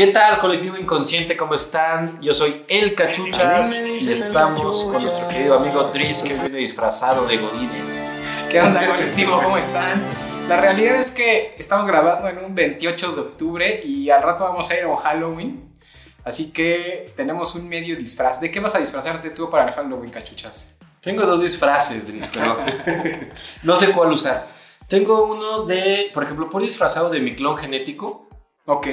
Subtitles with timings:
[0.00, 1.36] ¿Qué tal, colectivo inconsciente?
[1.36, 2.22] ¿Cómo están?
[2.22, 7.36] Yo soy El Cachuchas y estamos con nuestro querido amigo Tris que viene disfrazado de
[7.36, 8.00] godines.
[8.50, 9.38] ¿Qué onda, colectivo?
[9.42, 10.00] ¿Cómo están?
[10.48, 14.70] La realidad es que estamos grabando en un 28 de octubre y al rato vamos
[14.70, 15.70] a ir a un Halloween.
[16.24, 18.40] Así que tenemos un medio disfraz.
[18.40, 20.78] ¿De qué vas a disfrazarte tú para el Halloween, cachuchas?
[21.02, 22.56] Tengo dos disfraces, Tris, pero
[23.64, 24.48] no sé cuál usar.
[24.88, 28.30] Tengo uno de, por ejemplo, por disfrazado de mi clon genético.
[28.64, 28.86] Ok.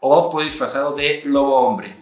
[0.00, 1.96] O por disfrazado de lobo hombre.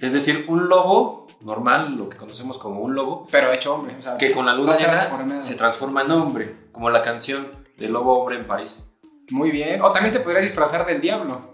[0.00, 3.96] Es decir, un lobo normal, lo que conocemos como un lobo, Pero hecho hombre.
[3.98, 7.88] O sea, que con la luna llena se transforma en hombre, como la canción de
[7.88, 8.84] Lobo Hombre en París.
[9.30, 9.82] Muy bien.
[9.82, 11.50] O también te podrías disfrazar del diablo,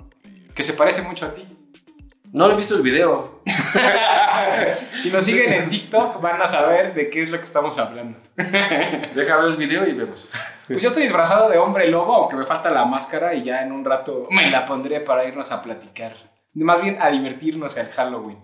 [0.55, 1.47] que se parece mucho a ti.
[2.33, 3.41] No he visto el video.
[4.99, 8.19] Si nos siguen en TikTok van a saber de qué es lo que estamos hablando.
[8.37, 10.29] Deja ver el video y vemos.
[10.67, 13.73] Pues yo estoy disfrazado de hombre lobo, aunque me falta la máscara y ya en
[13.73, 16.17] un rato me la pondré para irnos a platicar.
[16.55, 18.39] Más bien a divertirnos al Halloween.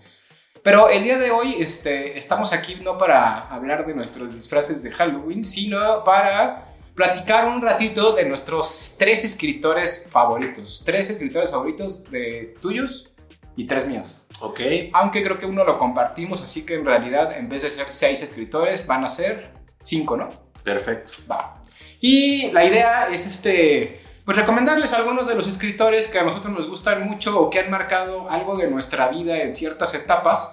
[0.62, 4.92] Pero el día de hoy este, estamos aquí no para hablar de nuestros disfraces de
[4.92, 10.83] Halloween, sino para platicar un ratito de nuestros tres escritores favoritos.
[10.84, 13.12] Tres escritores favoritos de tuyos
[13.56, 14.23] y tres míos.
[14.40, 14.60] Ok.
[14.92, 18.22] Aunque creo que uno lo compartimos, así que en realidad en vez de ser seis
[18.22, 20.28] escritores van a ser cinco, ¿no?
[20.62, 21.12] Perfecto.
[21.30, 21.60] Va.
[22.00, 26.52] Y la idea es este, pues recomendarles a algunos de los escritores que a nosotros
[26.52, 30.52] nos gustan mucho o que han marcado algo de nuestra vida en ciertas etapas,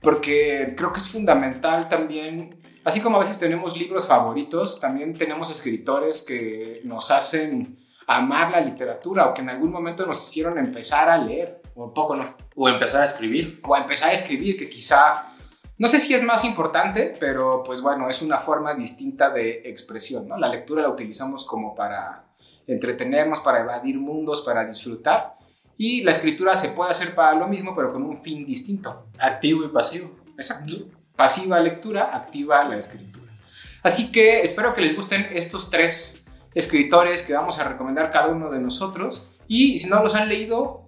[0.00, 5.50] porque creo que es fundamental también, así como a veces tenemos libros favoritos, también tenemos
[5.50, 11.10] escritores que nos hacen amar la literatura o que en algún momento nos hicieron empezar
[11.10, 13.60] a leer, o poco no, O empezar a escribir.
[13.62, 15.26] o a empezar a escribir, que quizá,
[15.78, 20.26] no sé si es más importante, pero pues bueno, es una forma distinta de expresión,
[20.26, 20.36] ¿no?
[20.36, 22.24] La lectura la utilizamos como para
[22.66, 25.36] entretenernos, para evadir mundos, para disfrutar,
[25.76, 29.06] y la escritura se puede hacer para lo mismo, pero con un fin distinto.
[29.20, 30.16] Activo y pasivo.
[30.36, 30.78] Exacto.
[31.14, 33.32] Pasiva lectura, activa la escritura.
[33.84, 36.24] Así que espero que les gusten estos tres
[36.56, 40.87] escritores que vamos a recomendar cada uno de nosotros, y si no los han leído,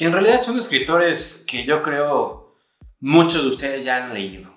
[0.00, 2.54] Que en realidad son escritores que yo creo
[3.00, 4.50] muchos de ustedes ya han leído.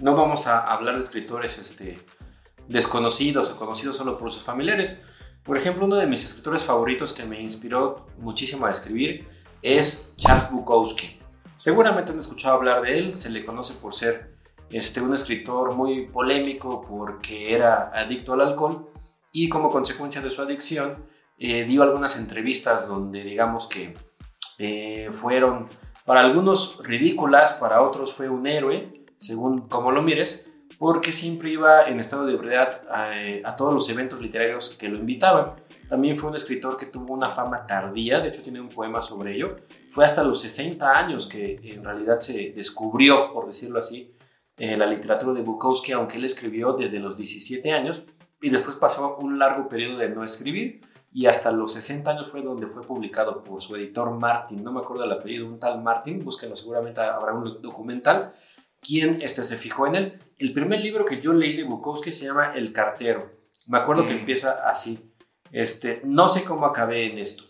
[0.00, 1.98] No vamos a hablar de escritores este,
[2.66, 5.02] desconocidos o conocidos solo por sus familiares.
[5.42, 9.28] Por ejemplo, uno de mis escritores favoritos que me inspiró muchísimo a escribir
[9.60, 11.18] es Charles Bukowski.
[11.56, 14.34] Seguramente han escuchado hablar de él, se le conoce por ser
[14.70, 18.88] este, un escritor muy polémico porque era adicto al alcohol
[19.30, 21.04] y como consecuencia de su adicción
[21.36, 23.92] eh, dio algunas entrevistas donde digamos que
[24.58, 25.68] eh, fueron
[26.04, 30.46] para algunos ridículas, para otros fue un héroe, según como lo mires,
[30.78, 33.12] porque siempre iba en estado de ebriedad a,
[33.48, 35.52] a, todos los eventos literarios que lo invitaban.
[35.88, 39.34] También fue un escritor que tuvo una fama tardía, de hecho tiene un poema sobre
[39.34, 39.56] ello.
[39.88, 44.14] Fue hasta los 60 años que en realidad se descubrió, por decirlo así,
[44.56, 48.02] eh, la literatura de Bukowski, aunque él escribió desde los 17 años
[48.40, 50.80] y después pasó un largo periodo de no escribir
[51.14, 54.80] y hasta los 60 años fue donde fue publicado por su editor Martin, no me
[54.80, 58.34] acuerdo el apellido, un tal Martin, búsquenlo, seguramente habrá un documental,
[58.80, 60.18] quien este, se fijó en él.
[60.38, 63.30] El primer libro que yo leí de Bukowski se llama El cartero,
[63.68, 64.06] me acuerdo mm.
[64.08, 65.14] que empieza así,
[65.52, 67.44] este, no sé cómo acabé en esto.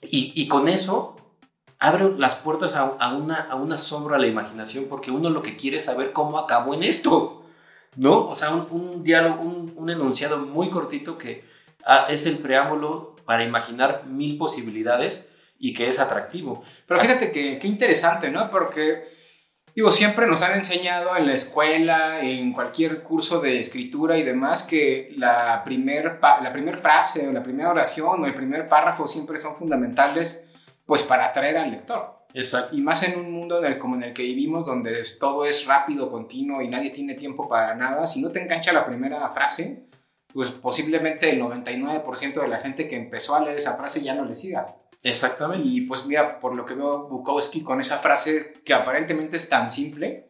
[0.00, 1.16] Y, y con eso
[1.80, 5.42] abre las puertas a, a, una, a un asombro a la imaginación porque uno lo
[5.42, 7.42] que quiere es saber cómo acabó en esto,
[7.96, 8.28] ¿no?
[8.28, 11.55] O sea, un, un diálogo, un, un enunciado muy cortito que
[12.08, 16.62] es el preámbulo para imaginar mil posibilidades y que es atractivo.
[16.86, 18.50] Pero fíjate que qué interesante, ¿no?
[18.50, 19.04] Porque,
[19.74, 24.62] digo, siempre nos han enseñado en la escuela, en cualquier curso de escritura y demás,
[24.62, 29.38] que la primer, la primer frase o la primera oración o el primer párrafo siempre
[29.38, 30.46] son fundamentales,
[30.84, 32.16] pues para atraer al lector.
[32.34, 32.76] Exacto.
[32.76, 35.66] Y más en un mundo en el, como en el que vivimos, donde todo es
[35.66, 39.85] rápido, continuo y nadie tiene tiempo para nada, si no te engancha la primera frase,
[40.36, 44.26] pues posiblemente el 99% de la gente que empezó a leer esa frase ya no
[44.26, 44.66] le siga.
[45.02, 45.66] Exactamente.
[45.66, 49.70] Y pues mira, por lo que veo Bukowski con esa frase que aparentemente es tan
[49.70, 50.26] simple,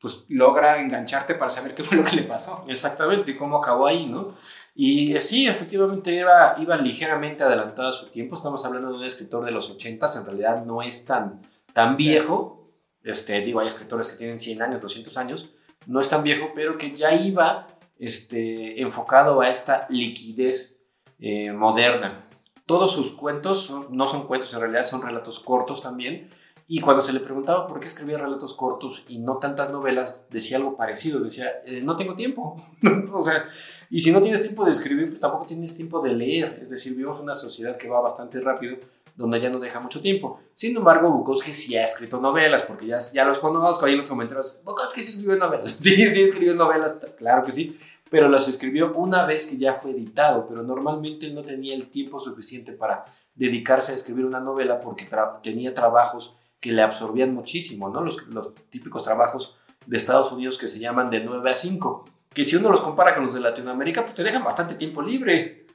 [0.00, 2.64] pues logra engancharte para saber qué fue lo que le pasó.
[2.68, 4.36] Exactamente, y cómo acabó ahí, ¿no?
[4.72, 8.36] Y eh, sí, efectivamente iba, iba ligeramente adelantado a su tiempo.
[8.36, 11.42] Estamos hablando de un escritor de los 80, en realidad no es tan,
[11.72, 12.70] tan viejo.
[13.02, 15.50] Este, digo, hay escritores que tienen 100 años, 200 años.
[15.86, 17.66] No es tan viejo, pero que ya iba
[18.00, 20.80] este, enfocado a esta liquidez
[21.20, 22.24] eh, moderna.
[22.64, 26.30] Todos sus cuentos no son cuentos, en realidad son relatos cortos también.
[26.66, 30.56] Y cuando se le preguntaba por qué escribía relatos cortos y no tantas novelas, decía
[30.56, 31.18] algo parecido.
[31.18, 32.54] Decía, eh, no tengo tiempo.
[33.12, 33.48] o sea,
[33.90, 36.60] y si no tienes tiempo de escribir, pues tampoco tienes tiempo de leer.
[36.62, 38.76] Es decir, vivimos una sociedad que va bastante rápido,
[39.16, 40.40] donde ya no deja mucho tiempo.
[40.54, 44.08] Sin embargo, Bukowski sí ha escrito novelas, porque ya, ya los conozco ahí en los
[44.08, 44.60] comentarios.
[44.64, 45.70] Bukowski sí escribió novelas.
[45.82, 47.76] sí, sí escribió novelas, claro que sí
[48.10, 51.90] pero las escribió una vez que ya fue editado, pero normalmente él no tenía el
[51.90, 53.04] tiempo suficiente para
[53.34, 55.08] dedicarse a escribir una novela porque
[55.42, 58.02] tenía trabajos que le absorbían muchísimo, ¿no?
[58.02, 62.04] Los, los, típicos trabajos de Estados Unidos que se llaman de 9 a 5,
[62.34, 65.66] que si uno los compara con los de Latinoamérica, pues te dejan bastante tiempo libre,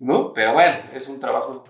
[0.00, 0.32] ¿no?
[0.32, 1.64] Pero bueno, es un trabajo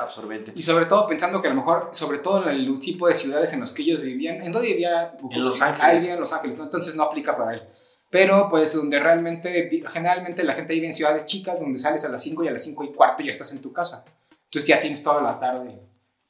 [0.00, 0.52] absorbente.
[0.56, 3.52] Y sobre todo pensando que a lo mejor, sobre todo en el tipo de ciudades
[3.52, 5.12] en los que ellos vivían, ¿en dónde vivía?
[5.30, 6.06] En Los Ángeles.
[6.06, 6.64] en Los Ángeles, ¿no?
[6.64, 7.62] Entonces no aplica para él
[8.10, 12.22] pero pues donde realmente, generalmente la gente vive en ciudades chicas, donde sales a las
[12.22, 14.04] 5 y a las 5 y cuarto ya estás en tu casa.
[14.44, 15.80] Entonces ya tienes toda la tarde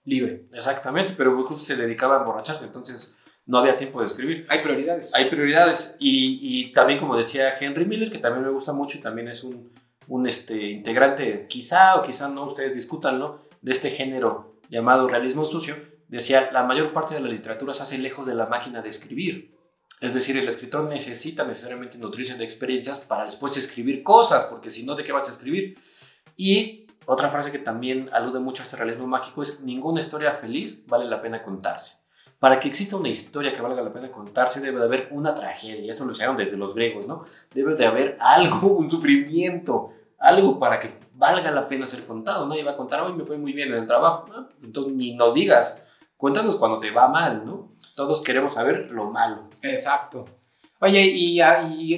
[0.04, 0.44] libre.
[0.52, 3.14] Exactamente, pero justo se dedicaba a emborracharse, entonces
[3.46, 4.46] no había tiempo de escribir.
[4.48, 5.10] Hay prioridades.
[5.14, 5.96] Hay prioridades.
[5.98, 9.42] Y, y también, como decía Henry Miller, que también me gusta mucho y también es
[9.42, 9.72] un,
[10.10, 15.76] un este, integrante, quizá o quizá no, ustedes discútanlo, de este género llamado realismo sucio,
[16.08, 19.54] decía, la mayor parte de la literatura se hace lejos de la máquina de escribir.
[20.00, 24.82] Es decir, el escritor necesita necesariamente nutrirse de experiencias para después escribir cosas, porque si
[24.82, 25.78] no, ¿de qué vas a escribir?
[26.36, 30.86] Y otra frase que también alude mucho a este realismo mágico es, ninguna historia feliz
[30.86, 31.98] vale la pena contarse.
[32.38, 35.90] Para que exista una historia que valga la pena contarse, debe de haber una tragedia,
[35.90, 37.24] esto lo usaron desde los griegos, ¿no?
[37.52, 42.48] Debe de haber algo, un sufrimiento, algo para que valga la pena ser contado.
[42.48, 44.24] Nadie va a contar, hoy me fue muy bien en el trabajo,
[44.62, 45.82] entonces ni nos digas,
[46.20, 47.72] cuéntanos cuando te va mal, ¿no?
[47.96, 49.48] Todos queremos saber lo malo.
[49.62, 50.26] Exacto.
[50.82, 51.40] Oye, y,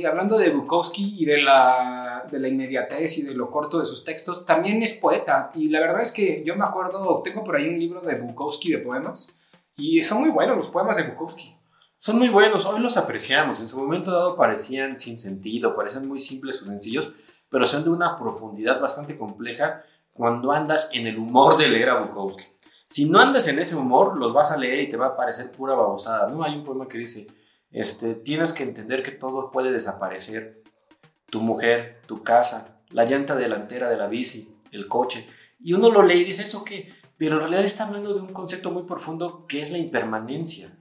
[0.05, 4.05] hablando de Bukowski y de la, de la inmediatez y de lo corto de sus
[4.05, 5.51] textos, también es poeta.
[5.55, 8.71] Y la verdad es que yo me acuerdo, tengo por ahí un libro de Bukowski
[8.71, 9.33] de poemas,
[9.77, 11.57] y son muy buenos los poemas de Bukowski.
[11.97, 13.61] Son muy buenos, hoy los apreciamos.
[13.61, 17.11] En su momento dado parecían sin sentido, parecían muy simples o sencillos,
[17.49, 19.83] pero son de una profundidad bastante compleja
[20.13, 22.52] cuando andas en el humor de leer a Bukowski.
[22.93, 25.51] Si no andas en ese humor, los vas a leer y te va a parecer
[25.51, 26.45] pura babosada, ¿no?
[26.45, 27.27] Hay un poema que dice,
[27.71, 30.63] este, tienes que entender que todo puede desaparecer.
[31.31, 35.27] Tu mujer, tu casa, la llanta delantera de la bici, el coche.
[35.59, 36.93] Y uno lo lee y dice, ¿eso qué?
[37.17, 40.77] Pero en realidad está hablando de un concepto muy profundo que es la impermanencia.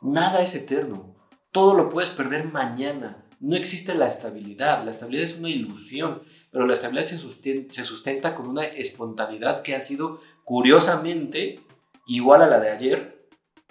[0.00, 1.16] Nada es eterno.
[1.50, 3.24] Todo lo puedes perder mañana.
[3.40, 4.84] No existe la estabilidad.
[4.84, 6.22] La estabilidad es una ilusión,
[6.52, 11.60] pero la estabilidad se sustenta, se sustenta con una espontaneidad que ha sido curiosamente
[12.06, 13.28] igual a la de ayer,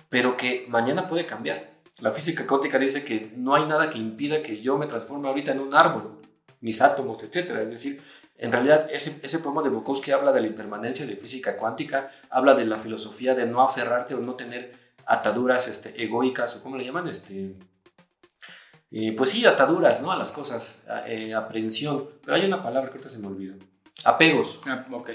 [0.09, 1.71] pero que mañana puede cambiar.
[1.97, 5.53] La física cuántica dice que no hay nada que impida que yo me transforme ahorita
[5.53, 6.21] en un árbol,
[6.61, 7.49] mis átomos, etc.
[7.63, 8.03] Es decir,
[8.37, 12.53] en realidad ese, ese poema de Bukowski habla de la impermanencia de física cuántica, habla
[12.53, 16.85] de la filosofía de no aferrarte o no tener ataduras este, egoicas, o cómo le
[16.85, 17.55] llaman, este,
[18.91, 20.11] eh, pues sí, ataduras, ¿no?
[20.11, 23.55] A las cosas, eh, aprehensión, pero hay una palabra que ahorita se me olvidó.
[24.03, 24.59] Apegos.
[24.65, 25.09] Ah, ok.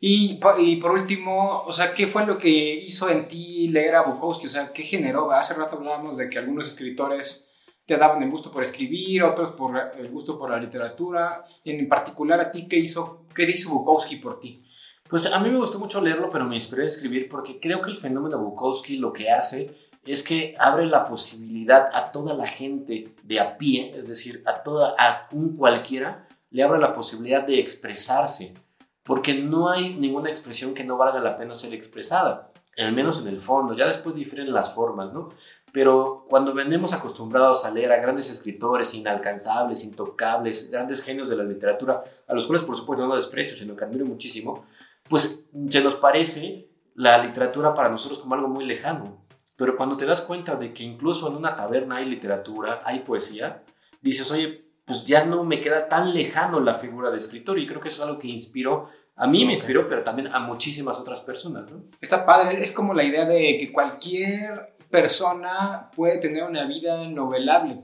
[0.00, 4.02] y, y, por último, o sea, ¿qué fue lo que hizo en ti leer a
[4.02, 4.46] Bukowski?
[4.46, 5.30] O sea, ¿qué generó?
[5.32, 7.48] Hace rato hablábamos de que algunos escritores
[7.86, 11.44] te daban el gusto por escribir, otros por el gusto por la literatura.
[11.64, 14.64] En particular, ¿a ti qué hizo, qué hizo Bukowski por ti?
[15.08, 17.90] Pues a mí me gustó mucho leerlo, pero me inspiró a escribir porque creo que
[17.90, 19.76] el fenómeno Bukowski lo que hace
[20.06, 24.62] es que abre la posibilidad a toda la gente de a pie, es decir, a
[24.62, 26.23] toda, a un cualquiera,
[26.54, 28.54] le abre la posibilidad de expresarse,
[29.02, 33.26] porque no hay ninguna expresión que no valga la pena ser expresada, al menos en
[33.26, 35.30] el fondo, ya después difieren las formas, ¿no?
[35.72, 41.42] Pero cuando venimos acostumbrados a leer a grandes escritores inalcanzables, intocables, grandes genios de la
[41.42, 44.64] literatura, a los cuales por supuesto no desprecio, sino que admiro muchísimo,
[45.08, 49.26] pues se nos parece la literatura para nosotros como algo muy lejano.
[49.56, 53.64] Pero cuando te das cuenta de que incluso en una taberna hay literatura, hay poesía,
[54.00, 57.80] dices, oye, pues ya no me queda tan lejano la figura de escritor y creo
[57.80, 61.20] que eso es algo que inspiró, a mí me inspiró, pero también a muchísimas otras
[61.20, 61.70] personas.
[61.70, 61.84] ¿no?
[62.00, 67.80] Está padre, es como la idea de que cualquier persona puede tener una vida novelable.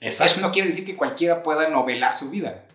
[0.00, 0.32] Exacto.
[0.32, 2.66] Eso no quiere decir que cualquiera pueda novelar su vida.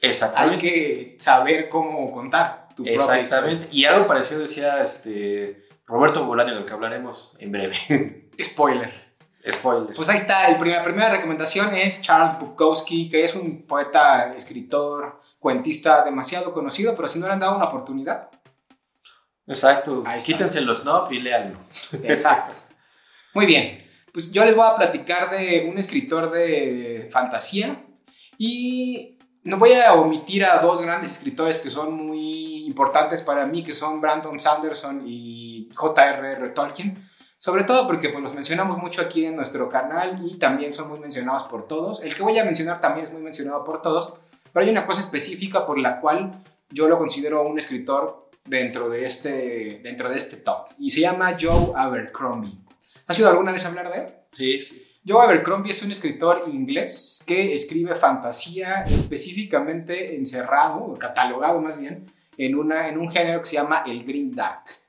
[0.00, 0.54] Exactamente.
[0.54, 3.68] Hay que saber cómo contar tu Exactamente.
[3.70, 8.30] Y algo parecido decía este Roberto Bolaño, del que hablaremos en breve.
[8.42, 9.03] Spoiler.
[9.94, 14.32] Pues ahí está, el primer- la primera recomendación es Charles Bukowski, que es un poeta,
[14.34, 18.30] escritor, cuentista demasiado conocido, pero si no le han dado una oportunidad,
[19.46, 20.02] Exacto.
[20.24, 21.58] Quítense los snob y léanlo.
[22.04, 22.54] Exacto.
[23.34, 23.84] Muy bien.
[24.12, 27.84] Pues yo les voy a platicar de un escritor de fantasía
[28.38, 33.62] y no voy a omitir a dos grandes escritores que son muy importantes para mí,
[33.62, 36.48] que son Brandon Sanderson y J.R.R.
[36.50, 37.06] Tolkien.
[37.44, 40.98] Sobre todo porque pues, los mencionamos mucho aquí en nuestro canal y también son muy
[40.98, 42.02] mencionados por todos.
[42.02, 44.14] El que voy a mencionar también es muy mencionado por todos,
[44.50, 49.04] pero hay una cosa específica por la cual yo lo considero un escritor dentro de
[49.04, 50.68] este, dentro de este top.
[50.78, 52.56] Y se llama Joe Abercrombie.
[53.06, 54.06] ¿Has oído alguna vez hablar de él?
[54.32, 54.82] Sí, sí.
[55.06, 62.06] Joe Abercrombie es un escritor inglés que escribe fantasía específicamente encerrado, o catalogado más bien,
[62.38, 64.83] en, una, en un género que se llama el Green Dark.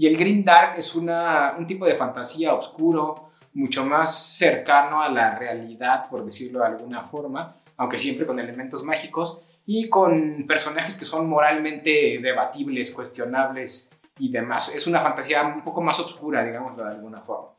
[0.00, 5.10] Y el Green Dark es una, un tipo de fantasía oscuro, mucho más cercano a
[5.10, 10.96] la realidad, por decirlo de alguna forma, aunque siempre con elementos mágicos y con personajes
[10.96, 14.72] que son moralmente debatibles, cuestionables y demás.
[14.74, 17.50] Es una fantasía un poco más oscura, digámoslo de alguna forma.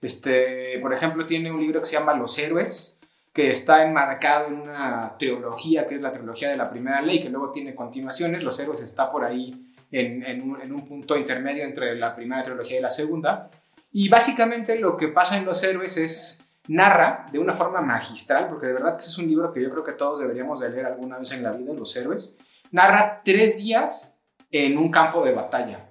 [0.00, 2.98] Este, por ejemplo, tiene un libro que se llama Los Héroes,
[3.32, 7.30] que está enmarcado en una trilogía, que es la trilogía de la primera ley, que
[7.30, 8.42] luego tiene continuaciones.
[8.42, 12.42] Los Héroes está por ahí en, en un, en un punto intermedio entre la primera
[12.42, 13.50] trilogía y la segunda.
[13.92, 18.66] Y básicamente lo que pasa en Los Héroes es narra de una forma magistral, porque
[18.66, 20.86] de verdad que ese es un libro que yo creo que todos deberíamos de leer
[20.86, 22.34] alguna vez en la vida, Los Héroes,
[22.72, 24.18] narra tres días
[24.50, 25.88] en un campo de batalla.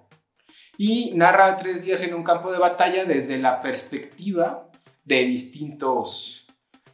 [0.78, 4.70] Y narra tres días en un campo de batalla desde la perspectiva
[5.06, 6.46] de distintos,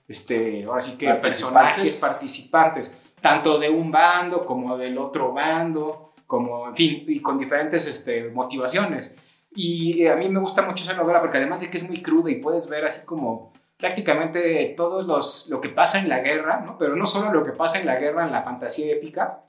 [0.07, 1.21] este, ahora sí que Participantes.
[1.21, 7.37] personajes participantes, tanto de un bando como del otro bando, como, en fin, y con
[7.37, 9.13] diferentes este, motivaciones.
[9.53, 12.01] Y eh, a mí me gusta mucho esa novela porque además de que es muy
[12.01, 16.61] cruda y puedes ver así como prácticamente todo los, lo que pasa en la guerra,
[16.65, 16.77] ¿no?
[16.77, 19.41] Pero no solo lo que pasa en la guerra, en la fantasía épica,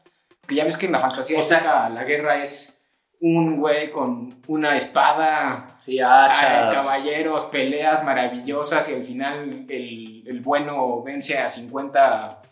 [0.45, 2.81] que ya ves que en la fantasía O sea- épica la guerra es
[3.21, 6.75] un güey con una espada, Sí, hachas.
[6.75, 12.43] caballeros, peleas maravillosas y al final el, el bueno vence a 50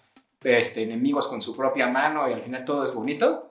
[0.45, 3.50] este, enemigos con su propia mano y al final todo es bonito.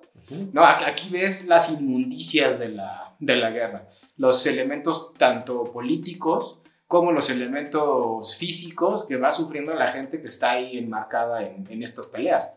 [0.54, 7.12] No, aquí, ves las inmundicias de la, de la guerra, los elementos tanto políticos como
[7.12, 12.08] los elementos físicos que va sufriendo la gente que está ahí enmarcada en, en estas
[12.08, 12.52] peleas.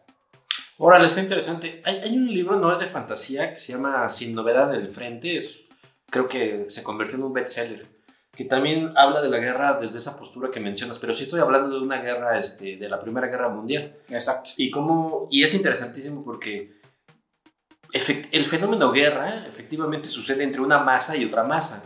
[0.79, 1.83] Órale, está interesante.
[1.85, 4.89] Hay, hay un libro, no es de fantasía, que se llama Sin novedad en el
[4.89, 5.37] frente.
[5.37, 5.61] Es,
[6.11, 7.87] creo que se convirtió en un bestseller.
[8.33, 10.99] Que también habla de la guerra desde esa postura que mencionas.
[10.99, 13.95] Pero sí estoy hablando de una guerra este, de la Primera Guerra Mundial.
[14.09, 14.51] Exacto.
[14.57, 16.81] Y, cómo, y es interesantísimo porque
[17.93, 21.85] el fenómeno guerra efectivamente sucede entre una masa y otra masa.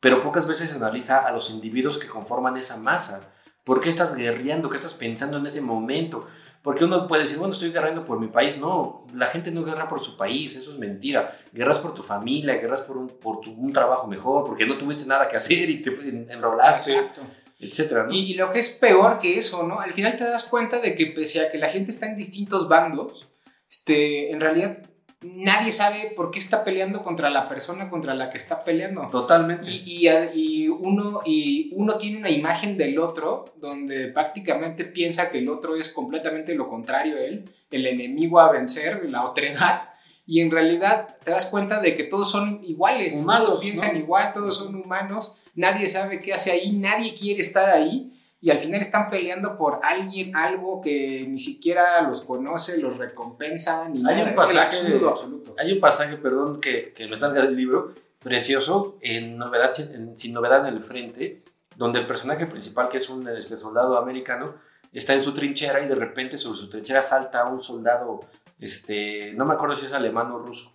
[0.00, 3.20] Pero pocas veces se analiza a los individuos que conforman esa masa.
[3.64, 4.70] ¿Por qué estás guerreando?
[4.70, 6.26] ¿Qué estás pensando en ese momento?
[6.62, 8.56] Porque uno puede decir, bueno, estoy guerrando por mi país.
[8.58, 11.38] No, la gente no guerra por su país, eso es mentira.
[11.52, 15.04] Guerras por tu familia, guerras por un, por tu- un trabajo mejor, porque no tuviste
[15.06, 17.22] nada que hacer y te en- enrolaste, Exacto.
[17.58, 18.12] etcétera, ¿no?
[18.12, 19.80] Y, y lo que es peor que eso, ¿no?
[19.80, 22.68] Al final te das cuenta de que pese a que la gente está en distintos
[22.68, 23.28] bandos,
[23.68, 24.78] este, en realidad
[25.22, 29.08] nadie sabe por qué está peleando contra la persona contra la que está peleando.
[29.10, 29.70] Totalmente.
[29.70, 35.30] Y, y, a- y uno, y uno tiene una imagen del otro donde prácticamente piensa
[35.30, 39.90] que el otro es completamente lo contrario a él, el enemigo a vencer, la otredad.
[40.26, 43.98] Y en realidad te das cuenta de que todos son iguales, Humanos, todos piensan ¿no?
[43.98, 48.12] igual, todos son humanos, nadie sabe qué hace ahí, nadie quiere estar ahí.
[48.42, 53.86] Y al final están peleando por alguien, algo que ni siquiera los conoce, los recompensa,
[53.88, 54.14] ni Hay nada.
[54.14, 54.58] un Es el pasaje-
[55.04, 55.54] absoluto.
[55.58, 60.32] Hay un pasaje, perdón, que, que me salga del libro, precioso, en novedad, en- sin
[60.32, 61.42] novedad en el frente,
[61.76, 64.54] donde el personaje principal, que es un este, soldado americano,
[64.92, 68.20] está en su trinchera y de repente sobre su trinchera salta un soldado,
[68.58, 70.72] este, no me acuerdo si es alemán o ruso.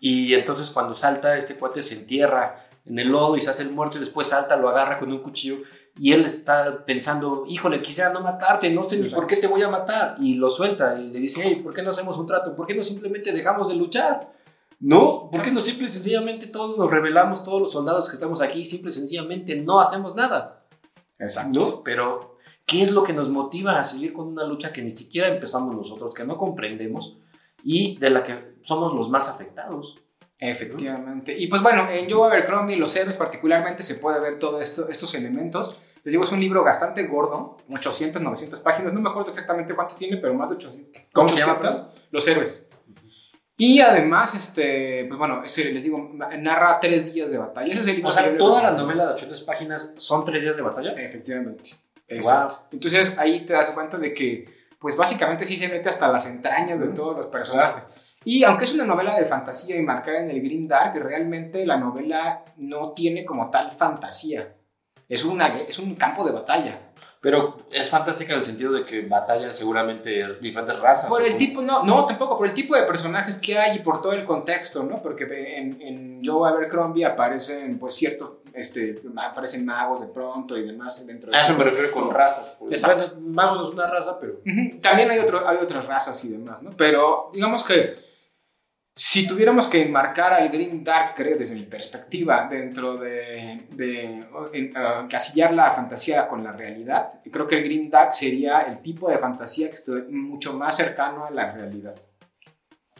[0.00, 3.70] Y entonces cuando salta, este cuate se entierra en el lodo y se hace el
[3.70, 5.58] muerto y después salta, lo agarra con un cuchillo
[5.96, 9.62] y él está pensando, híjole, quisiera no matarte, no sé ni por qué te voy
[9.62, 10.16] a matar.
[10.20, 12.54] Y lo suelta y le dice, hey, ¿por qué no hacemos un trato?
[12.54, 14.32] ¿Por qué no simplemente dejamos de luchar?
[14.80, 15.28] ¿No?
[15.30, 18.64] ¿Por qué no simple y sencillamente todos nos rebelamos, todos los soldados que estamos aquí,
[18.64, 20.64] simple y sencillamente no hacemos nada?
[21.18, 21.60] Exacto.
[21.60, 21.82] ¿No?
[21.82, 25.28] Pero, ¿qué es lo que nos motiva a seguir con una lucha que ni siquiera
[25.28, 27.18] empezamos nosotros, que no comprendemos
[27.62, 29.96] y de la que somos los más afectados?
[30.40, 31.36] Efectivamente.
[31.36, 35.14] Y pues bueno, en Joe Abercrombie, Los Héroes particularmente, se puede ver todos esto, estos
[35.14, 35.76] elementos.
[36.02, 39.96] Les digo, es un libro bastante gordo, 800, 900 páginas, no me acuerdo exactamente cuántas
[39.98, 41.02] tiene, pero más de 800.
[41.12, 42.70] ¿Cómo se llama, 800, Los Héroes.
[43.58, 47.70] Y además, este, pues bueno, ese, les digo, narra tres días de batalla.
[47.70, 50.56] Ese es el libro O sea, toda la novela de 800 páginas son tres días
[50.56, 50.92] de batalla.
[50.92, 51.72] Efectivamente.
[52.08, 52.68] Exacto.
[52.72, 56.80] Entonces ahí te das cuenta de que, pues básicamente sí se mete hasta las entrañas
[56.80, 57.84] de todos los personajes.
[58.24, 61.78] Y aunque es una novela de fantasía y marcada en el Green Dark, realmente la
[61.78, 64.56] novela no tiene como tal fantasía.
[65.08, 66.90] Es, una, es un campo de batalla.
[67.22, 71.06] Pero es fantástica en el sentido de que batallan seguramente diferentes razas.
[71.06, 73.80] Por ¿o el tipo, no, no, tampoco, por el tipo de personajes que hay y
[73.80, 75.02] por todo el contexto, ¿no?
[75.02, 75.24] Porque
[75.58, 81.30] en, en Joe Abercrombie aparecen, pues, ciertos, este, aparecen magos de pronto y demás dentro
[81.30, 82.56] de A eso ese me refiero con razas.
[82.70, 83.14] Exacto.
[83.16, 84.34] bueno, magos no es una raza, pero.
[84.34, 86.70] Ujú, También hay, otro, hay otras razas y demás, ¿no?
[86.70, 88.09] Pero digamos que
[88.94, 94.24] si tuviéramos que enmarcar al Green Dark, creo, desde mi perspectiva, dentro de, de
[94.74, 99.08] ah, encasillar la fantasía con la realidad, creo que el Green Dark sería el tipo
[99.08, 101.94] de fantasía que esté mucho más cercano a la realidad.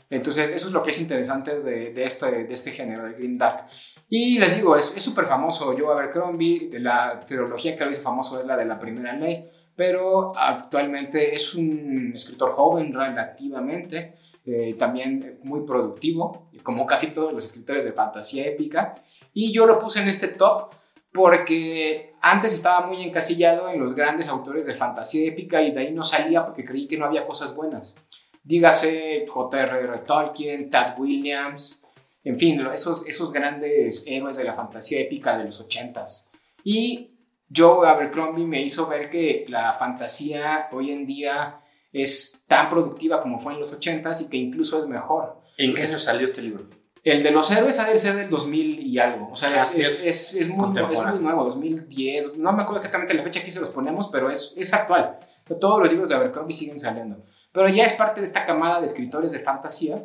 [0.09, 3.39] Entonces, eso es lo que es interesante de, de este, de este género, del Green
[3.39, 3.67] Dark.
[4.09, 8.41] Y les digo, es súper famoso Joe Abercrombie, de la trilogía que lo hizo famoso
[8.41, 14.17] es la de la primera ley, pero actualmente es un escritor joven relativamente,
[14.53, 18.95] eh, también muy productivo, como casi todos los escritores de fantasía épica,
[19.33, 20.75] y yo lo puse en este top
[21.13, 25.93] porque antes estaba muy encasillado en los grandes autores de fantasía épica y de ahí
[25.93, 27.95] no salía porque creí que no había cosas buenas.
[28.43, 29.99] Dígase J.R.R.
[29.99, 31.81] Tolkien, Tad Williams,
[32.25, 36.27] en fin, esos, esos grandes héroes de la fantasía épica de los ochentas.
[36.63, 37.11] Y
[37.55, 41.60] Joe Abercrombie me hizo ver que la fantasía hoy en día
[41.93, 45.41] es tan productiva como fue en los ochentas y que incluso es mejor.
[45.57, 46.65] ¿En qué año salió este libro?
[47.03, 49.31] El de los héroes ha de ser del 2000 y algo.
[49.33, 52.37] O sea, es, es, es, es muy, es muy nuevo, 2010.
[52.37, 55.19] No me acuerdo exactamente la fecha que se los ponemos, pero es, es actual.
[55.59, 57.25] Todos los libros de Abercrombie siguen saliendo.
[57.53, 60.05] Pero ya es parte de esta camada de escritores de fantasía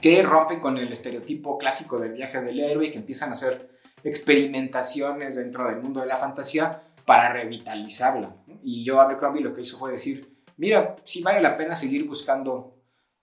[0.00, 3.70] que rompen con el estereotipo clásico del viaje del héroe y que empiezan a hacer
[4.04, 8.36] experimentaciones dentro del mundo de la fantasía para revitalizarla.
[8.62, 12.74] Y yo Abercrombie lo que hizo fue decir, mira, sí vale la pena seguir buscando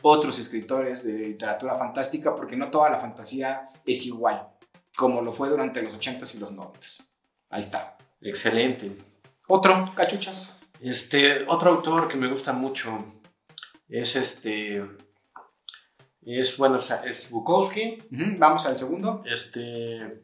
[0.02, 4.50] otros escritores de literatura fantástica porque no toda la fantasía es igual,
[4.96, 7.04] como lo fue durante los 80s y los 90s.
[7.50, 7.98] Ahí está.
[8.22, 8.98] Excelente.
[9.48, 10.52] Otro, cachuchas.
[10.82, 13.22] Este, otro autor que me gusta mucho
[13.88, 14.84] es este.
[16.22, 18.00] Es, bueno, o sea, es Bukowski.
[18.38, 19.24] Vamos al segundo.
[19.26, 20.24] Este.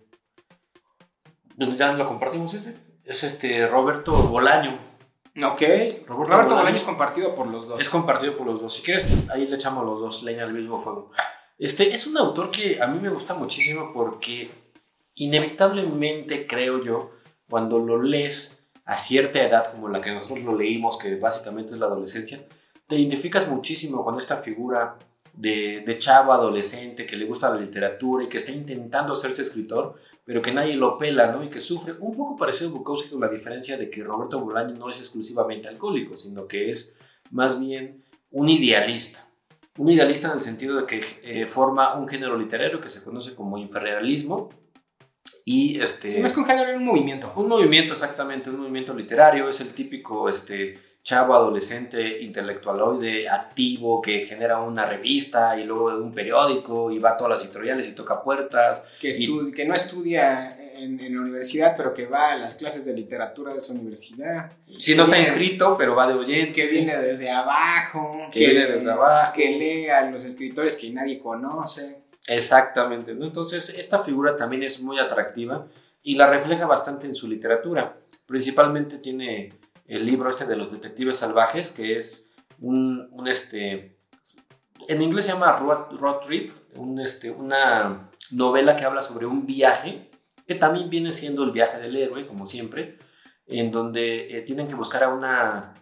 [1.57, 2.75] pues Ya lo compartimos ese.
[3.03, 4.88] Es este Roberto Bolaño.
[5.37, 5.61] Ok.
[5.61, 6.55] Roberto Roberto Bolaño.
[6.55, 7.81] Bolaño es compartido por los dos.
[7.81, 8.73] Es compartido por los dos.
[8.73, 11.11] Si quieres, ahí le echamos los dos leña al mismo fuego.
[11.57, 14.49] Este es un autor que a mí me gusta muchísimo porque
[15.15, 17.11] inevitablemente creo yo,
[17.49, 21.79] cuando lo lees a cierta edad como la que nosotros lo leímos, que básicamente es
[21.79, 22.45] la adolescencia,
[22.87, 24.97] te identificas muchísimo con esta figura
[25.33, 29.99] de, de chavo adolescente que le gusta la literatura y que está intentando hacerse escritor,
[30.29, 31.43] pero que nadie lo pela, ¿no?
[31.43, 34.75] Y que sufre un poco parecido a Bukowski con la diferencia de que Roberto Bolaño
[34.75, 36.95] no es exclusivamente alcohólico, sino que es
[37.31, 39.27] más bien un idealista.
[39.79, 43.33] Un idealista en el sentido de que eh, forma un género literario que se conoce
[43.33, 44.49] como infrarrealismo
[45.45, 46.11] y este...
[46.11, 47.33] Sí, más que un género, un movimiento.
[47.35, 54.25] Un movimiento, exactamente, un movimiento literario, es el típico este, chavo adolescente intelectualoide activo que
[54.25, 58.21] genera una revista y luego un periódico y va a todas las editoriales y toca
[58.21, 58.83] puertas.
[58.99, 62.85] Que, Y- que no estudia en, en la universidad, pero que va a las clases
[62.85, 64.51] de literatura de esa universidad.
[64.77, 66.51] Si no está inscrito, pero va de oyente.
[66.53, 68.17] Que viene desde abajo.
[68.31, 69.33] Que viene desde abajo.
[69.35, 72.03] Que lee a los escritores que nadie conoce.
[72.27, 73.25] Exactamente, ¿no?
[73.25, 75.65] Entonces, esta figura también es muy atractiva
[76.03, 77.97] y la refleja bastante en su literatura.
[78.25, 79.51] Principalmente tiene
[79.89, 82.27] el libro este de los detectives salvajes, que es
[82.59, 83.97] un, un, este,
[84.87, 89.47] en inglés se llama Road, Road Trip, un, este, una novela que habla sobre un
[89.47, 90.11] viaje,
[90.47, 92.99] que también viene siendo el viaje del héroe, como siempre,
[93.47, 95.73] en donde eh, tienen que buscar a una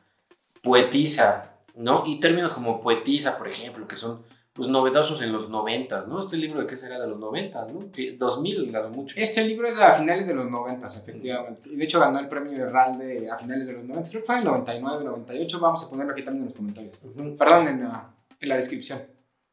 [0.63, 2.03] poetisa, ¿no?
[2.05, 4.23] Y términos como poetisa, por ejemplo, que son
[4.57, 6.19] pues novedosos en los noventas, ¿no?
[6.19, 7.79] Este libro de qué será de los noventas, ¿no?
[7.93, 9.15] Sí, 2000, a lo mucho.
[9.15, 11.69] Este libro es a finales de los 90, efectivamente.
[11.69, 14.09] Y de hecho ganó el premio de RALDE a finales de los 90.
[14.09, 15.59] Creo que fue en el 99, 98.
[15.59, 16.95] Vamos a ponerlo aquí también en los comentarios.
[17.03, 17.37] Ujú.
[17.37, 19.03] Perdón, en la, en la descripción.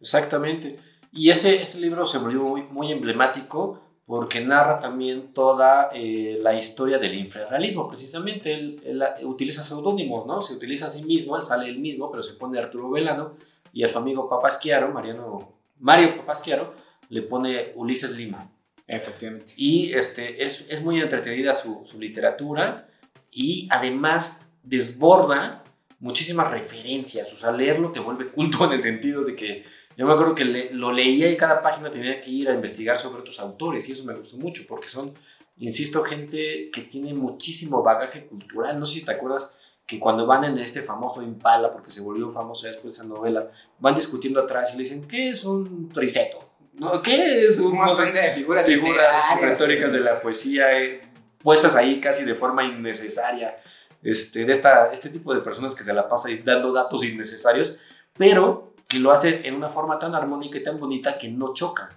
[0.00, 0.78] Exactamente.
[1.12, 6.54] Y ese, ese libro se volvió muy, muy emblemático porque narra también toda eh, la
[6.54, 7.90] historia del infrarrealismo.
[7.90, 10.40] Precisamente él, él, utiliza seudónimos, ¿no?
[10.40, 13.34] Se utiliza a sí mismo, él sale él mismo, pero se pone Arturo Velano
[13.74, 16.74] y a su amigo Papasquiaro, Mariano, Mario Papasquiaro,
[17.10, 18.50] le pone Ulises Lima.
[18.86, 19.52] Efectivamente.
[19.56, 22.88] Y este, es, es muy entretenida su, su literatura
[23.30, 25.64] y además desborda
[25.98, 29.64] muchísimas referencias, o sea, leerlo te vuelve culto en el sentido de que
[29.96, 33.20] yo me acuerdo que lo leía y cada página tenía que ir a investigar sobre
[33.20, 35.14] otros autores y eso me gustó mucho porque son,
[35.56, 38.78] insisto, gente que tiene muchísimo bagaje cultural.
[38.78, 39.52] No sé si te acuerdas
[39.86, 43.50] que cuando van en este famoso Impala, porque se volvió famoso después de esa novela,
[43.78, 46.48] van discutiendo atrás y le dicen, ¿qué es un triceto?
[46.74, 47.02] ¿No?
[47.02, 51.02] ¿Qué es un, montón de figuras, figuras retóricas de la poesía eh,
[51.42, 53.56] puestas ahí casi de forma innecesaria?
[54.02, 57.78] Este, de esta, este tipo de personas que se la pasa dando datos innecesarios,
[58.16, 61.90] pero que lo hace en una forma tan armónica y tan bonita que no choca,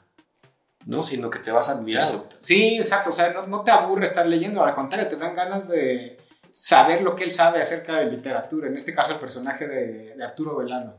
[0.85, 1.01] ¿no?
[1.01, 2.29] Sino que te vas admirando.
[2.41, 5.67] Sí, exacto, o sea, no, no, te aburre estar leyendo, al contrario, te dan ganas
[5.67, 6.17] de
[6.59, 10.23] saber lo que él sabe acerca de literatura, en este caso el personaje de, de
[10.23, 10.95] Arturo Velano.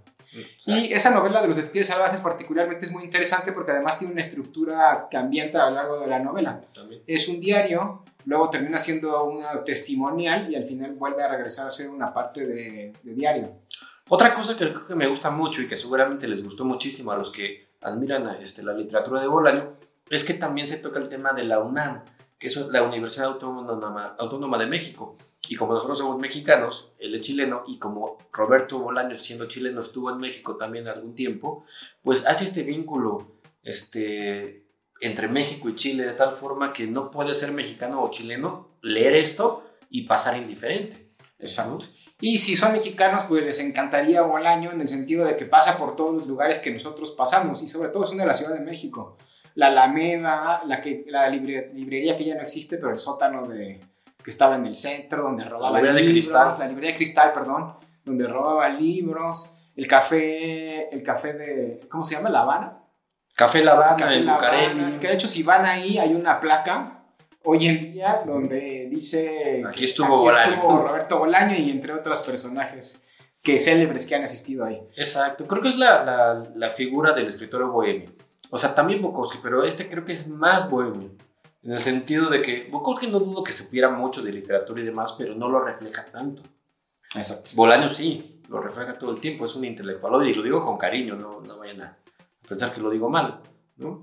[0.67, 4.23] Y esa novela de los detectives salvajes particularmente es muy interesante porque además tiene una
[4.23, 6.61] estructura que ambienta a lo largo de la novela.
[7.09, 11.73] Es un diario, luego termina siendo una testimonial y al final vuelve a regresar a
[11.73, 13.57] ser una parte de, de diario.
[14.11, 17.17] Otra cosa que creo que me gusta mucho y que seguramente les gustó muchísimo a
[17.17, 19.71] los que admiran este, la literatura de Bolaño
[20.09, 22.05] es que también se toca el tema de la UNAM,
[22.39, 25.17] que es la Universidad Autónoma, Autónoma de México.
[25.49, 30.11] Y como nosotros somos mexicanos, él es chileno, y como Roberto Bolaño, siendo chileno, estuvo
[30.11, 31.65] en México también algún tiempo,
[32.03, 34.67] pues hace este vínculo este,
[35.01, 39.15] entre México y Chile de tal forma que no puede ser mexicano o chileno leer
[39.15, 41.09] esto y pasar indiferente.
[41.39, 41.87] Exacto.
[42.21, 45.95] Y si son mexicanos, pues les encantaría Bolaño en el sentido de que pasa por
[45.95, 49.17] todos los lugares que nosotros pasamos y sobre todo son de la Ciudad de México.
[49.55, 53.81] La Alameda, la, que, la librería que ya no existe, pero el sótano de,
[54.29, 56.57] que estaba en el centro, donde robaba la libros, de cristal.
[56.59, 62.15] la librería de cristal, perdón, donde robaba libros, el café, el café de, ¿cómo se
[62.15, 62.29] llama?
[62.29, 62.79] La Habana.
[63.35, 64.99] Café La Habana, el Bucareli.
[64.99, 67.05] Que de hecho si van ahí hay una placa
[67.43, 73.03] hoy en día donde dice aquí estuvo, Roberto Bolaño y entre otros personajes
[73.43, 74.79] que célebres que han asistido ahí.
[74.95, 78.11] Exacto, creo que es la, la, la figura del escritor bohemio.
[78.51, 81.13] O sea, también Bukowski, pero este creo que es más bohemio.
[81.69, 85.15] En el sentido de que Bukowski no dudo que supiera mucho de literatura y demás,
[85.19, 86.43] pero no lo refleja tanto.
[87.15, 87.51] Exacto.
[87.53, 90.27] Bolaño sí, lo refleja todo el tiempo, es un intelectual.
[90.27, 91.99] Y lo digo con cariño, no, no vayan a
[92.49, 93.43] pensar que lo digo mal,
[93.77, 94.03] ¿no?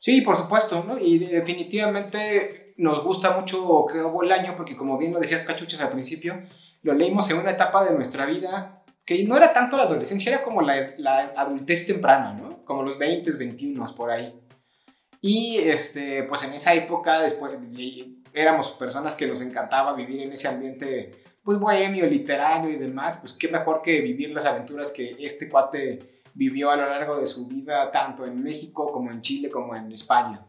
[0.00, 0.98] Sí, por supuesto, ¿no?
[0.98, 6.42] Y definitivamente nos gusta mucho, creo, Bolaño, porque como bien lo decías, Cachuchas, al principio,
[6.82, 10.42] lo leímos en una etapa de nuestra vida que no era tanto la adolescencia, era
[10.42, 12.64] como la, la adultez temprana, ¿no?
[12.64, 14.40] Como los 20, 21, por ahí.
[15.26, 17.54] Y, este, pues en esa época, después,
[18.34, 23.32] éramos personas que nos encantaba vivir en ese ambiente, pues bohemio, literario y demás, pues
[23.32, 27.46] qué mejor que vivir las aventuras que este cuate vivió a lo largo de su
[27.46, 30.46] vida, tanto en México como en Chile como en España.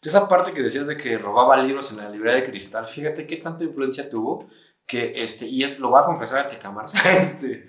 [0.00, 3.38] Esa parte que decías de que robaba libros en la librería de cristal, fíjate qué
[3.38, 4.48] tanta influencia tuvo
[4.86, 7.66] que, este, y lo voy a confesar ante cámaras, este,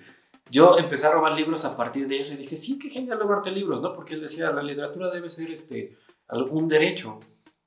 [0.51, 3.49] yo empecé a robar libros a partir de eso y dije, sí, qué genial robarte
[3.49, 3.93] libros, ¿no?
[3.93, 7.19] Porque él decía, la literatura debe ser este, algún derecho.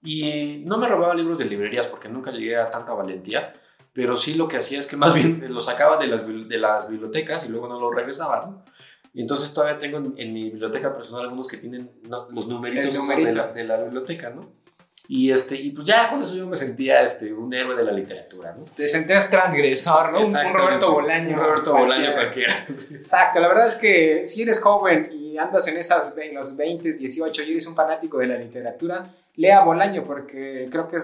[0.03, 3.53] Y no me robaba libros de librerías porque nunca llegué a tanta valentía,
[3.93, 6.89] pero sí lo que hacía es que más bien los sacaba de las, de las
[6.89, 8.65] bibliotecas y luego no los regresaba, ¿no?
[9.15, 11.91] Y entonces todavía tengo en, mi biblioteca personal algunos que tienen
[12.31, 14.53] los numeritos de la, de la, biblioteca, ¿no?
[15.09, 17.93] Y, este, y pues ya con eso yo me sentía este, un héroe de la
[17.93, 18.65] literatura, ¿no?
[18.77, 20.21] Te sentías transgresor, ¿no?
[20.21, 21.31] Un, Roberto Bolaño.
[21.31, 22.65] Un Roberto Bolaño cualquiera.
[22.69, 26.93] Exacto, la verdad es que si eres joven y andas en, esas, en los 20,
[26.95, 30.99] 18 y eres un fanático de la literatura, lea Bolaño porque creo que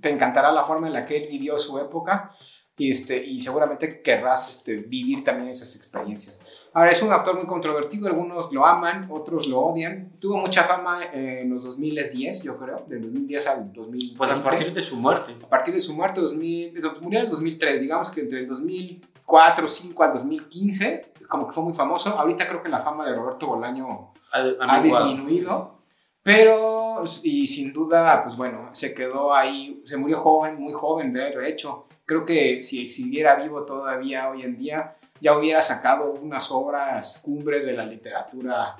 [0.00, 2.30] te encantará la forma en la que él vivió su época
[2.76, 6.40] y, este, y seguramente querrás este, vivir también esas experiencias.
[6.72, 10.10] Ahora, es un actor muy controvertido, algunos lo aman, otros lo odian.
[10.18, 14.18] Tuvo mucha fama en los 2010, yo creo, de 2010 al 2020.
[14.18, 15.36] Pues a partir de su muerte.
[15.40, 19.62] A partir de su muerte, 2000, murió en el 2003, digamos que entre el 2004,
[19.62, 22.10] 2005 al 2015, como que fue muy famoso.
[22.10, 25.80] Ahorita creo que la fama de Roberto Bolaño ha, disminuido,
[26.22, 31.48] pero, y sin duda, pues bueno, se quedó ahí, se murió joven, muy joven, de
[31.48, 31.86] hecho.
[32.06, 37.66] Creo que si siguiera vivo todavía hoy en día, ya hubiera sacado unas obras cumbres
[37.66, 38.76] de la literatura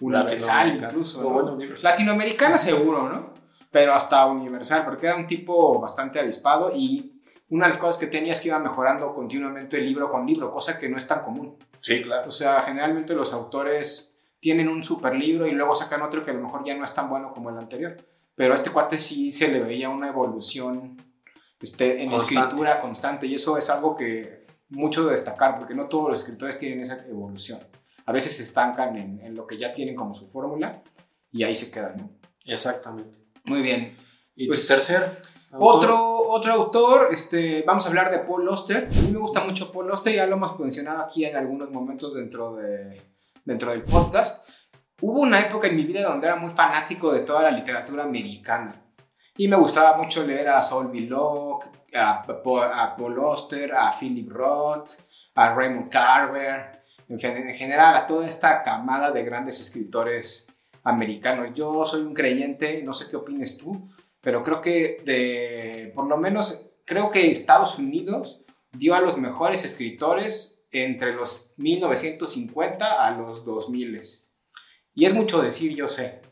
[0.00, 1.54] universal incluso.
[1.82, 3.34] Latinoamericana seguro, ¿no?
[3.70, 7.11] Pero hasta universal, porque era un tipo bastante avispado y
[7.52, 10.78] una de las cosas que tenía es que iba mejorando continuamente libro con libro, cosa
[10.78, 11.58] que no es tan común.
[11.82, 12.30] Sí, claro.
[12.30, 16.34] O sea, generalmente los autores tienen un super libro y luego sacan otro que a
[16.34, 17.98] lo mejor ya no es tan bueno como el anterior.
[18.34, 20.96] Pero a este cuate sí se le veía una evolución
[21.60, 26.08] este, en escritura constante y eso es algo que mucho de destacar, porque no todos
[26.08, 27.60] los escritores tienen esa evolución.
[28.06, 30.82] A veces se estancan en, lo que ya tienen como su fórmula
[31.30, 32.10] y ahí se quedan, ¿no?
[32.46, 33.18] Exactamente.
[33.44, 33.94] Muy bien.
[34.34, 35.20] ¿Y pues, tercer?
[35.58, 38.88] Otro, otro autor, este, vamos a hablar de Paul Auster.
[38.90, 42.14] A mí me gusta mucho Paul Auster, ya lo hemos mencionado aquí en algunos momentos
[42.14, 43.02] dentro, de,
[43.44, 44.46] dentro del podcast.
[45.02, 48.74] Hubo una época en mi vida donde era muy fanático de toda la literatura americana.
[49.36, 54.92] Y me gustaba mucho leer a Saul Belloc, a, a Paul Auster, a Philip Roth,
[55.34, 60.46] a Raymond Carver, en, en general a toda esta camada de grandes escritores
[60.82, 61.50] americanos.
[61.52, 63.90] Yo soy un creyente, no sé qué opines tú,
[64.22, 69.64] pero creo que de, por lo menos, creo que Estados Unidos dio a los mejores
[69.64, 74.00] escritores entre los 1950 a los 2000.
[74.94, 76.22] Y es mucho decir, yo sé,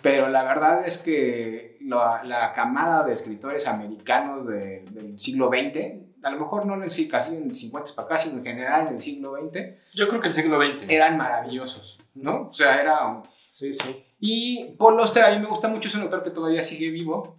[0.00, 6.38] pero la verdad es que la, camada de escritores americanos del siglo XX, a lo
[6.38, 9.34] mejor no en sí, casi en 50 para acá, sino en general en el siglo
[9.34, 9.60] XX.
[9.94, 10.88] Yo creo que el siglo XX.
[10.88, 12.48] Eran maravillosos, ¿no?
[12.48, 13.22] O sea, era...
[13.50, 14.04] Sí, sí.
[14.20, 17.37] Y Paul Auster a mí me gusta mucho, es un autor que todavía sigue vivo.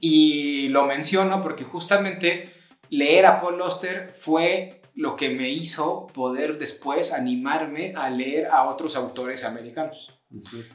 [0.00, 2.52] Y lo menciono porque justamente
[2.90, 8.68] leer a Paul Auster fue lo que me hizo poder después animarme a leer a
[8.68, 10.18] otros autores americanos.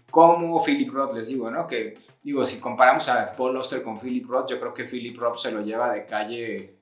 [0.09, 1.67] Como Philip Roth, les digo, ¿no?
[1.67, 5.37] Que, digo, si comparamos a Paul Auster con Philip Roth, yo creo que Philip Roth
[5.37, 6.79] se lo lleva de calle,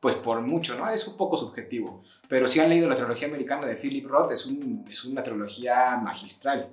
[0.00, 0.88] pues por mucho, ¿no?
[0.88, 2.02] Es un poco subjetivo.
[2.28, 5.96] Pero si han leído la trilogía americana de Philip Roth, es, un, es una trilogía
[5.96, 6.72] magistral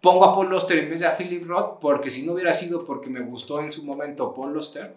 [0.00, 2.84] pongo a Paul Auster en vez de a Philip Roth porque si no hubiera sido
[2.84, 4.94] porque me gustó en su momento Paul Auster,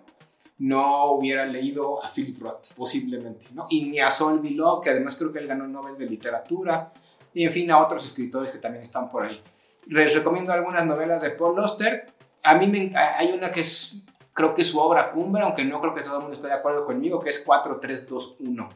[0.60, 3.66] no hubiera leído a Philip Roth, posiblemente, ¿no?
[3.70, 6.92] Y ni a Sol Billow, que además creo que él ganó el Nobel de Literatura,
[7.34, 9.42] y en fin, a otros escritores que también están por ahí.
[9.88, 12.08] Les recomiendo algunas novelas de Paul Auster.
[12.44, 13.96] A mí me, hay una que es,
[14.34, 16.54] creo que es su obra cumbre, aunque no creo que todo el mundo esté de
[16.54, 18.70] acuerdo conmigo, que es 4321,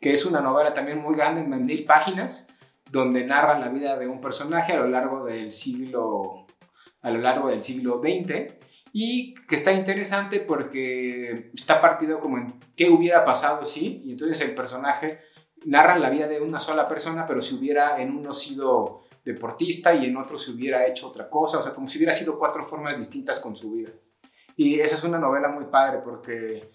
[0.00, 2.46] que es una novela también muy grande, en mil páginas,
[2.90, 6.46] donde narra la vida de un personaje a lo largo del siglo,
[7.02, 8.54] a lo largo del siglo XX
[8.92, 14.40] y que está interesante porque está partido como en qué hubiera pasado si, y entonces
[14.40, 15.20] el personaje
[15.64, 20.06] narra la vida de una sola persona, pero si hubiera en uno sido deportista y
[20.06, 22.98] en otro se hubiera hecho otra cosa, o sea, como si hubiera sido cuatro formas
[22.98, 23.90] distintas con su vida.
[24.56, 26.70] Y esa es una novela muy padre porque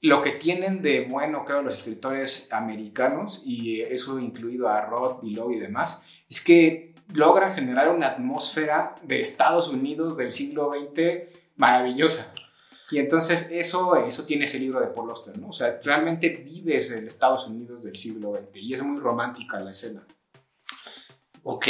[0.00, 5.52] lo que tienen de bueno, creo, los escritores americanos, y eso incluido a Roth, Below
[5.52, 12.32] y demás, es que logran generar una atmósfera de Estados Unidos del siglo XX maravillosa.
[12.90, 15.48] Y entonces eso, eso tiene ese libro de Paul Auster, ¿no?
[15.48, 19.72] O sea, realmente vives en Estados Unidos del siglo XX y es muy romántica la
[19.72, 20.06] escena.
[21.42, 21.66] Ok.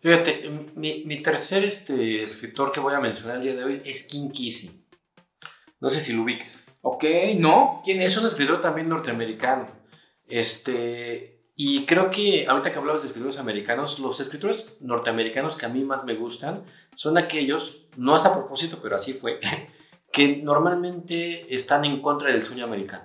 [0.00, 4.04] Fíjate, mi, mi tercer este, escritor que voy a mencionar el día de hoy es
[4.04, 4.70] King Kesey.
[5.80, 6.65] No sé si lo ubiques.
[6.88, 7.04] Ok,
[7.36, 7.82] ¿no?
[7.84, 8.12] ¿Quién es?
[8.12, 9.66] Es un escritor también norteamericano.
[10.28, 15.68] Este, y creo que ahorita que hablabas de escritores americanos, los escritores norteamericanos que a
[15.68, 19.40] mí más me gustan son aquellos, no es a propósito, pero así fue,
[20.12, 23.02] que normalmente están en contra del sueño americano.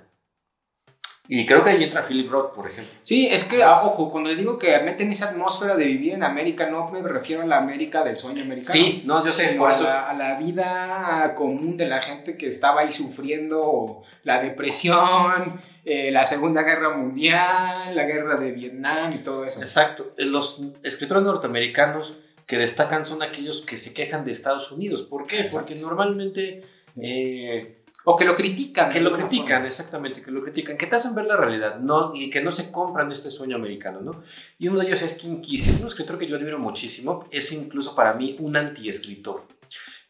[1.33, 2.93] Y creo que ahí entra Philip Roth, por ejemplo.
[3.05, 6.69] Sí, es que, ah, ojo, cuando digo que meten esa atmósfera de vivir en América,
[6.69, 8.73] no me refiero a la América del sueño americano.
[8.73, 9.83] Sí, no, yo sé, por a eso.
[9.83, 16.11] La, a la vida común de la gente que estaba ahí sufriendo la depresión, eh,
[16.11, 19.61] la Segunda Guerra Mundial, la guerra de Vietnam y todo eso.
[19.61, 20.07] Exacto.
[20.17, 25.03] Eh, Los escritores norteamericanos que destacan son aquellos que se quejan de Estados Unidos.
[25.03, 25.39] ¿Por qué?
[25.39, 25.59] Exacto.
[25.69, 26.61] Porque normalmente...
[27.01, 28.91] eh, O que lo critican.
[28.91, 29.67] que lo critican, forma.
[29.67, 32.15] exactamente, que lo critican, que te hacen ver la realidad, ¿no?
[32.15, 34.11] Y que no se compran este sueño americano, ¿no?
[34.57, 37.51] Y uno de ellos es King Kesey, es un escritor que yo admiro muchísimo, es
[37.51, 39.43] incluso para mí un antiescritor.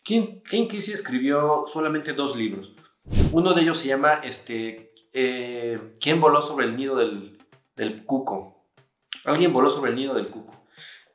[0.04, 2.78] King, King Kesey escribió solamente dos libros.
[3.32, 7.38] Uno de ellos se llama, este, eh, ¿Quién voló sobre el nido del,
[7.76, 8.58] del cuco?
[9.26, 10.54] Alguien voló sobre el nido del cuco.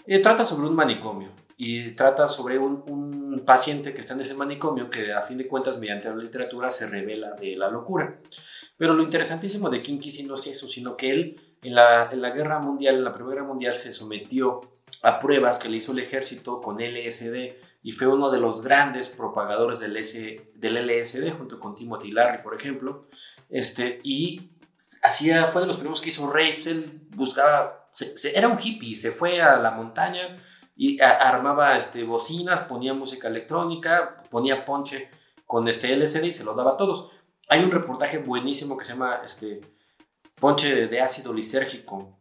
[0.07, 4.35] Eh, trata sobre un manicomio y trata sobre un, un paciente que está en ese
[4.35, 8.19] manicomio que a fin de cuentas mediante la literatura se revela de la locura.
[8.79, 12.21] Pero lo interesantísimo de King Kesey no es eso, sino que él en la, en
[12.21, 14.63] la guerra mundial, en la primera guerra mundial, se sometió
[15.03, 19.09] a pruebas que le hizo el ejército con LSD y fue uno de los grandes
[19.09, 23.01] propagadores del, S, del LSD junto con Timothy Larry, por ejemplo.
[23.49, 24.43] Este, y
[25.03, 27.73] hacía, fue de los primeros que hizo rapes, él buscaba,
[28.35, 30.27] era un hippie, se fue a la montaña
[30.77, 35.09] y a- armaba este, bocinas, ponía música electrónica, ponía ponche
[35.47, 37.11] con este LSD y se lo daba a todos.
[37.49, 39.61] Hay un reportaje buenísimo que se llama este,
[40.41, 42.15] Ponche de ácido lisérgico,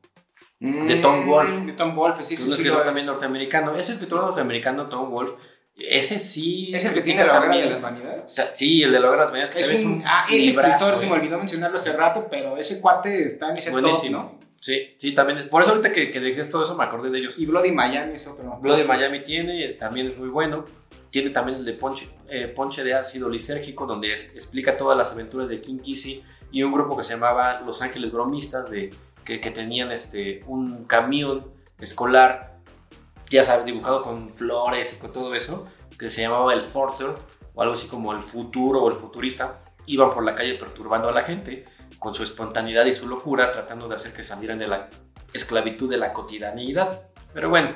[0.59, 1.53] de Tom Wolfe.
[1.57, 3.75] Mm, De Tom Wolfe, sí, es un sí, escritor también norteamericano.
[3.75, 5.41] Ese escritor norteamericano, Tom Wolfe,
[5.77, 6.71] ese sí.
[6.73, 8.35] Es el que tiene la hoguera de las vanidades.
[8.53, 10.69] Sí, el de la hoguera de las Vanitas, que Es también un, ah, ese librazo,
[10.69, 11.09] escritor se eh.
[11.09, 13.81] me olvidó mencionarlo hace rato, pero ese cuate está en ese top.
[14.11, 14.44] ¿no?
[14.65, 15.37] Sí, sí, también.
[15.37, 17.35] es- Por eso ahorita que, que dijiste todo eso me acordé de ellos.
[17.37, 18.57] Y Bloody Miami es otro.
[18.59, 20.65] Bloody Miami tiene, también es muy bueno.
[21.11, 25.47] tiene también el de Ponche, eh, Ponche de Ácido Lisérgico, donde explica todas las aventuras
[25.49, 28.91] de King Kissy y un grupo que se llamaba Los Ángeles Bromistas, de,
[29.23, 31.43] que, que tenían este, un camión
[31.79, 32.55] escolar,
[33.29, 37.11] ya sabes, dibujado con flores y con todo eso, que se llamaba el Forter,
[37.53, 41.11] o algo así como el futuro o el futurista, iban por la calle perturbando a
[41.13, 41.63] la gente
[42.05, 44.87] con su espontaneidad y su locura, tratando de hacer que salieran de la
[45.33, 47.01] esclavitud de la cotidianidad.
[47.33, 47.69] Pero bueno,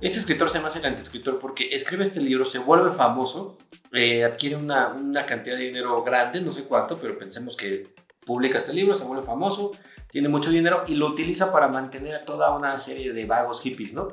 [0.00, 3.56] este escritor se llama el antiescritor porque escribe este libro, se vuelve famoso,
[3.92, 7.86] eh, adquiere una, una, cantidad de dinero grande, no sé cuánto, pero pensemos que
[8.26, 9.70] publica este libro, se vuelve famoso,
[10.10, 13.92] tiene mucho dinero y lo utiliza para mantener a toda una serie de vagos hippies,
[13.92, 14.08] ¿no?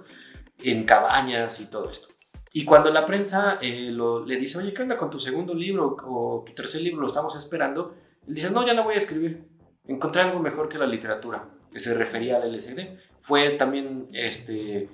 [0.62, 2.10] En cabañas y todo esto.
[2.56, 6.44] Y cuando la prensa eh, le dice, oye, ¿qué onda con tu segundo libro o
[6.46, 7.02] tu tercer libro?
[7.02, 7.92] Lo estamos esperando.
[8.28, 9.42] Él dice, no, ya no voy a escribir.
[9.88, 12.88] Encontré algo mejor que la literatura, que se refería al LSD.
[13.20, 14.88] Fue también este,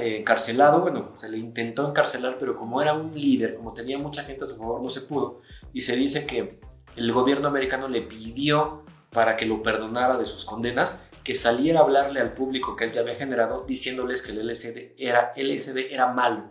[0.00, 4.44] encarcelado, bueno, se le intentó encarcelar, pero como era un líder, como tenía mucha gente
[4.44, 5.38] a su favor, no se pudo.
[5.72, 6.58] Y se dice que
[6.96, 11.82] el gobierno americano le pidió para que lo perdonara de sus condenas, que saliera a
[11.82, 16.12] hablarle al público que él ya había generado, diciéndoles que el LSD era, LSD era
[16.12, 16.50] malo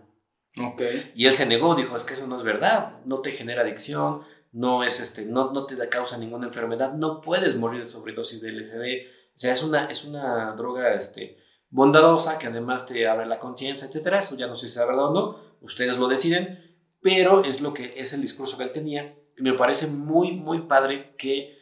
[0.57, 1.11] Okay.
[1.15, 4.21] Y él se negó, dijo, es que eso no es verdad, no te genera adicción,
[4.55, 8.41] no, es este, no, no te da causa ninguna enfermedad, no puedes morir de sobredosis
[8.41, 9.07] de LSD.
[9.35, 11.35] O sea, es una, es una droga este,
[11.71, 14.19] bondadosa que además te abre la conciencia, etcétera.
[14.19, 16.57] Eso ya no sé si es verdad o no, ustedes lo deciden,
[17.01, 19.13] pero es lo que es el discurso que él tenía.
[19.37, 21.53] Y me parece muy, muy padre que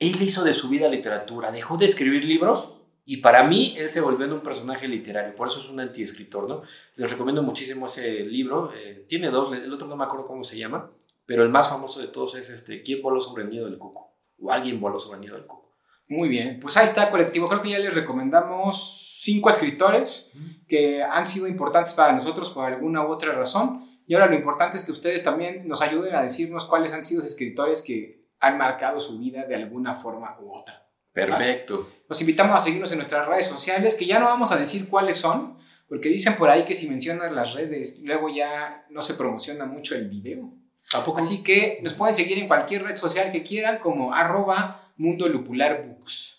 [0.00, 2.74] él hizo de su vida literatura, dejó de escribir libros
[3.06, 6.48] y para mí, él se volvió en un personaje literario, por eso es un antiescritor,
[6.48, 6.62] ¿no?
[6.96, 8.72] Les recomiendo muchísimo ese libro.
[8.74, 10.88] Eh, tiene dos, el otro no me acuerdo cómo se llama,
[11.26, 14.06] pero el más famoso de todos es este, ¿Quién voló sobre el nido del cuco?
[14.42, 15.74] O alguien voló sobre el nido del cuco.
[16.08, 17.48] Muy bien, pues ahí está, colectivo.
[17.48, 20.26] Creo que ya les recomendamos cinco escritores
[20.68, 23.82] que han sido importantes para nosotros por alguna u otra razón.
[24.06, 27.22] Y ahora lo importante es que ustedes también nos ayuden a decirnos cuáles han sido
[27.22, 30.78] los escritores que han marcado su vida de alguna forma u otra.
[31.14, 31.88] Perfecto.
[32.08, 35.16] Los invitamos a seguirnos en nuestras redes sociales, que ya no vamos a decir cuáles
[35.16, 35.56] son,
[35.88, 39.94] porque dicen por ahí que si mencionas las redes, luego ya no se promociona mucho
[39.94, 40.50] el video.
[40.94, 45.28] ¿A Así que nos pueden seguir en cualquier red social que quieran, como arroba Mundo
[45.28, 46.38] Lupular Books.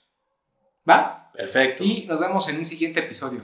[0.89, 1.29] ¿Va?
[1.33, 1.83] Perfecto.
[1.83, 3.41] Y nos vemos en un siguiente episodio.